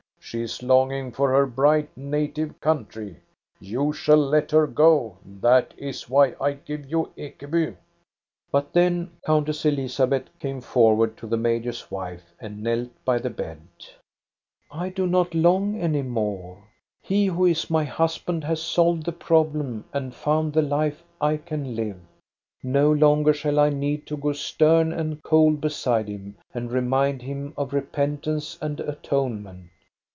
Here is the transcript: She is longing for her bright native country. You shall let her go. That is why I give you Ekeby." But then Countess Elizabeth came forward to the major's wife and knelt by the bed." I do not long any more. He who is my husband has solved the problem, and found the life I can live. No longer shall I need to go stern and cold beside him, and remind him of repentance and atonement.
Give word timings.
She 0.23 0.43
is 0.43 0.63
longing 0.63 1.11
for 1.11 1.31
her 1.33 1.45
bright 1.45 1.89
native 1.97 2.61
country. 2.61 3.17
You 3.59 3.91
shall 3.91 4.17
let 4.23 4.51
her 4.51 4.65
go. 4.65 5.17
That 5.25 5.73
is 5.77 6.09
why 6.09 6.35
I 6.39 6.53
give 6.53 6.89
you 6.89 7.11
Ekeby." 7.17 7.75
But 8.49 8.71
then 8.71 9.09
Countess 9.25 9.65
Elizabeth 9.65 10.29
came 10.39 10.61
forward 10.61 11.17
to 11.17 11.27
the 11.27 11.35
major's 11.35 11.89
wife 11.91 12.23
and 12.39 12.63
knelt 12.63 12.91
by 13.03 13.17
the 13.17 13.31
bed." 13.31 13.59
I 14.71 14.87
do 14.87 15.05
not 15.05 15.33
long 15.33 15.77
any 15.77 16.03
more. 16.03 16.63
He 17.01 17.25
who 17.25 17.43
is 17.45 17.69
my 17.69 17.83
husband 17.83 18.45
has 18.45 18.61
solved 18.61 19.03
the 19.03 19.11
problem, 19.11 19.83
and 19.91 20.15
found 20.15 20.53
the 20.53 20.61
life 20.61 21.03
I 21.19 21.35
can 21.37 21.75
live. 21.75 21.97
No 22.63 22.89
longer 22.93 23.33
shall 23.33 23.59
I 23.59 23.69
need 23.69 24.05
to 24.07 24.15
go 24.15 24.31
stern 24.31 24.93
and 24.93 25.21
cold 25.23 25.59
beside 25.59 26.07
him, 26.07 26.37
and 26.53 26.71
remind 26.71 27.21
him 27.23 27.53
of 27.57 27.73
repentance 27.73 28.57
and 28.61 28.79
atonement. 28.79 29.69